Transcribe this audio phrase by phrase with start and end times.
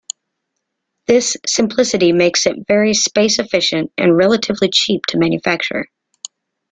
[1.05, 5.89] This simplicity makes it very space-efficient and relatively cheap to manufacture.